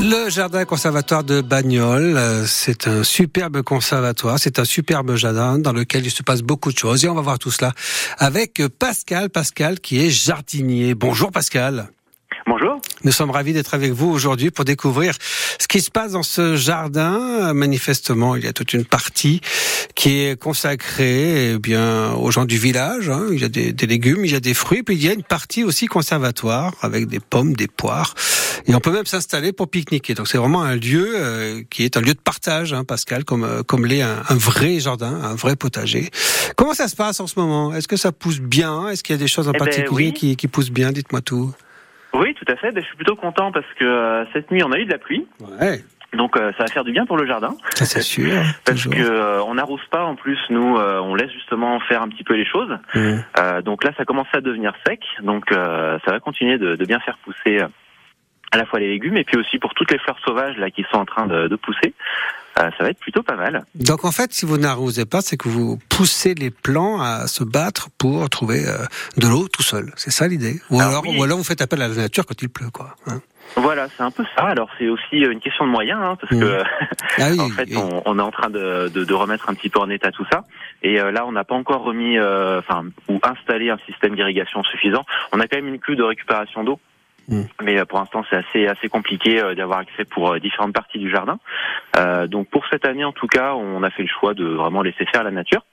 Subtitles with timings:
[0.00, 5.72] Le jardin conservatoire de Bagnols, euh, c'est un superbe conservatoire, c'est un superbe jardin dans
[5.72, 7.72] lequel il se passe beaucoup de choses et on va voir tout cela
[8.18, 10.94] avec Pascal, Pascal qui est jardinier.
[10.94, 11.88] Bonjour Pascal.
[12.48, 12.80] Bonjour.
[13.02, 15.16] Nous sommes ravis d'être avec vous aujourd'hui pour découvrir
[15.58, 17.52] ce qui se passe dans ce jardin.
[17.52, 19.40] Manifestement, il y a toute une partie
[19.96, 23.08] qui est consacrée eh bien aux gens du village.
[23.08, 23.26] Hein.
[23.32, 25.12] Il y a des, des, légumes, il y a des fruits, puis il y a
[25.12, 28.14] une partie aussi conservatoire avec des pommes, des poires.
[28.66, 30.14] Et on peut même s'installer pour pique-niquer.
[30.14, 33.42] Donc c'est vraiment un lieu euh, qui est un lieu de partage, hein, Pascal, comme
[33.42, 36.10] euh, comme l'est un, un, vrai jardin, un vrai potager.
[36.54, 37.74] Comment ça se passe en ce moment?
[37.74, 38.88] Est-ce que ça pousse bien?
[38.88, 40.14] Est-ce qu'il y a des choses en Eh ben, particulier oui.
[40.14, 40.92] qui, qui poussent bien?
[40.92, 41.52] Dites-moi tout.
[42.18, 42.72] Oui, tout à fait.
[42.72, 44.98] Ben, je suis plutôt content parce que euh, cette nuit, on a eu de la
[44.98, 45.26] pluie.
[45.60, 45.80] Ouais,
[46.14, 47.54] Donc euh, ça va faire du bien pour le jardin.
[47.74, 48.32] ça c'est sûr.
[48.64, 48.94] Parce toujours.
[48.94, 52.24] que euh, on n'arrose pas en plus, nous, euh, on laisse justement faire un petit
[52.24, 52.70] peu les choses.
[52.94, 53.14] Mmh.
[53.38, 55.00] Euh, donc là, ça commence à devenir sec.
[55.22, 57.68] Donc euh, ça va continuer de, de bien faire pousser euh,
[58.52, 60.84] à la fois les légumes et puis aussi pour toutes les fleurs sauvages là qui
[60.90, 61.94] sont en train de, de pousser.
[62.58, 63.64] Euh, ça va être plutôt pas mal.
[63.74, 67.44] Donc en fait, si vous n'arrosez pas, c'est que vous poussez les plants à se
[67.44, 68.78] battre pour trouver euh,
[69.18, 69.92] de l'eau tout seul.
[69.96, 70.60] C'est ça l'idée?
[70.70, 71.18] Ou Alors, alors, oui.
[71.18, 72.94] ou alors vous faites appel à la nature quand il pleut, quoi.
[73.06, 73.20] hein.
[73.54, 74.42] Voilà, c'est un peu ça.
[74.44, 76.40] Alors c'est aussi euh, une question de moyens, hein, parce Mmh.
[76.40, 76.62] que
[77.18, 79.68] Ah oui, En fait, on, on est en train de, de, de remettre un petit
[79.68, 80.44] peu en état tout ça.
[80.82, 84.64] Et euh, là, on n'a pas encore remis, euh, enfin, ou installé un système d'irrigation
[84.64, 85.04] suffisant.
[85.32, 86.80] On a quand même une cuve de récupération d'eau.
[87.28, 87.42] Mm.
[87.62, 90.98] Mais euh, pour l'instant, c'est assez assez compliqué euh, d'avoir accès pour euh, différentes parties
[90.98, 91.38] du jardin.
[91.96, 94.82] Euh, donc pour cette année, en tout cas, on a fait le choix de vraiment
[94.82, 95.64] laisser faire la nature,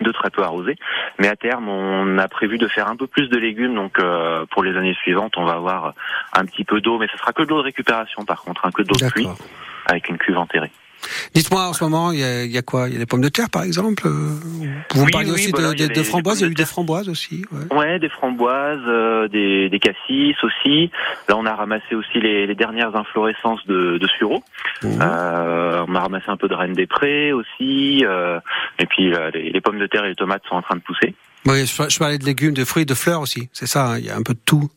[0.00, 0.76] de très peu arroser.
[1.18, 3.74] Mais à terme, on a prévu de faire un peu plus de légumes.
[3.74, 5.94] Donc euh, pour les années suivantes, on va avoir
[6.32, 8.70] un petit peu d'eau, mais ce sera que de l'eau de récupération par contre, un
[8.70, 9.28] que de l'eau de pluie
[9.86, 10.70] avec une cuve enterrée.
[11.34, 12.88] Dites-moi en ce moment, il y a, il y a quoi?
[12.88, 14.02] Il y a des pommes de terre, par exemple.
[14.06, 14.10] euh,
[14.94, 16.04] Vous Oui, parliez oui, aussi bah de, là, il y a de- de les- les
[16.08, 16.40] framboises.
[16.40, 17.44] Il y a eu de des framboises aussi.
[17.52, 17.76] Ouais.
[17.76, 20.90] Ouais, des framboises, euh, des, des cassis aussi.
[21.28, 24.42] Là, on a ramassé aussi les, les dernières inflorescences de, de sureau.
[24.82, 24.98] Mhm.
[25.00, 28.04] Euh, on a ramassé un peu de reine des prés aussi.
[28.04, 28.40] euh,
[28.80, 30.82] et puis euh, les, les pommes de terre et les tomates sont en train de
[30.82, 31.14] pousser.
[31.46, 33.48] Oui, je, je parlais de légumes, de fruits, de fleurs aussi.
[33.52, 33.92] C'est ça.
[33.92, 34.68] hein, il y a un peu de tout.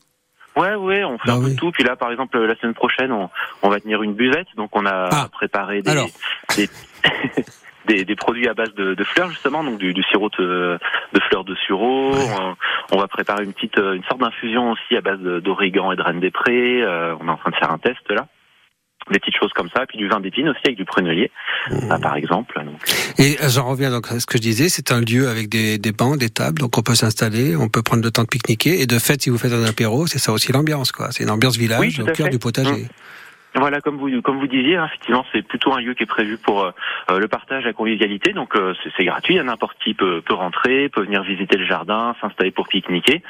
[0.56, 1.56] Ouais, ouais, on fait Bah un peu oui.
[1.56, 1.70] tout.
[1.72, 3.28] Puis là, par exemple, la semaine prochaine, on,
[3.62, 4.46] on va tenir une buvette.
[4.56, 5.90] Donc, on a Ah, préparé des,
[6.56, 6.68] des,
[7.86, 9.64] des, des produits à base de, de fleurs, justement.
[9.64, 10.78] Donc, du, du sirop de,
[11.12, 12.12] de fleurs de sureau.
[12.14, 12.56] On,
[12.92, 16.02] on va préparer une petite, euh, une sorte d'infusion aussi à base d'origan et de
[16.02, 16.82] reine des prés.
[16.82, 18.26] Euh, on est en train de faire un test là.
[19.10, 19.84] Des petites choses comme ça.
[19.86, 21.30] Puis du vin d'épine aussi avec du prunelier,
[21.90, 22.58] ah, par exemple.
[22.64, 22.80] Donc,
[23.18, 25.76] Et euh, j'en reviens donc à ce que je disais, c'est un lieu avec des,
[25.78, 28.80] des bancs, des tables, donc on peut s'installer, on peut prendre le temps de pique-niquer.
[28.80, 31.08] Et de fait, si vous faites un apéro, c'est ça aussi l'ambiance, quoi.
[31.10, 32.30] C'est une ambiance village Oui, au cœur fait.
[32.30, 32.86] du potager.
[33.56, 36.38] Voilà, comme vous comme vous disiez, hein, effectivement, c'est plutôt un lieu qui est prévu
[36.38, 36.70] pour euh,
[37.10, 38.32] euh, le partage, la convivialité.
[38.32, 42.16] Donc euh, c'est- c'est gratuit, n'importe qui peut, peut rentrer, peut venir visiter le jardin,
[42.20, 43.22] s'installer pour pique-niquer.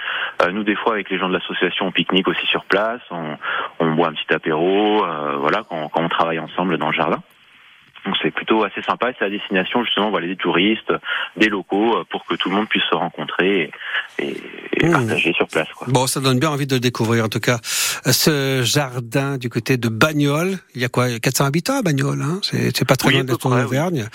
[0.42, 3.36] Euh, nous, des fois, avec les gens de l'association, on pique-nique aussi sur place, on,
[3.80, 7.22] on boit un petit apéro, euh, voilà, quand, quand on travaille ensemble dans le jardin.
[8.06, 10.92] Donc c'est plutôt assez sympa et c'est la destination justement voilà, des touristes,
[11.38, 13.70] des locaux, euh, pour que tout le monde puisse se rencontrer
[14.18, 14.36] et, et-
[14.76, 14.92] et Mmh.
[14.92, 15.68] partager sur place.
[15.74, 15.86] Quoi.
[15.90, 17.56] Bon, ça donne bien envie de le découvrir, en tout cas.
[18.10, 21.18] Ce jardin du côté de Bagnols, il y a quoi?
[21.18, 22.40] 400 habitants à Bagnols, hein?
[22.42, 23.62] C'est, c'est pas très Oui, loin de la près, oui.
[23.62, 24.08] Auvergne.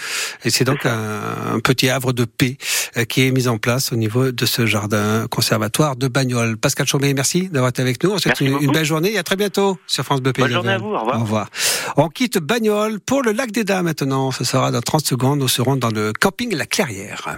[0.46, 2.58] Et c'est donc un, un petit havre de paix
[2.98, 6.58] euh, qui est mis en place au niveau de ce jardin conservatoire de Bagnols.
[6.58, 8.12] Pascal Chaumet, merci d'avoir été avec nous.
[8.12, 10.34] On vous souhaite Merci une, une belle journée et à très bientôt sur France Bleu
[10.34, 11.18] Pays Bonne journée à vous, au revoir.
[11.18, 11.50] Au revoir.
[11.98, 14.32] On quitte Bagnols pour le lac des Dames maintenant.
[14.32, 15.40] Ce sera dans 30 secondes.
[15.40, 17.38] Nous serons dans le camping La Clairière.